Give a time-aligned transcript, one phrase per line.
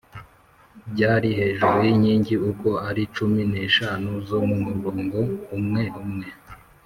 [0.91, 5.17] byari hejuru y’inkingi uko ari cumi n’eshanu zo mu murongo
[5.57, 6.27] umwe umwe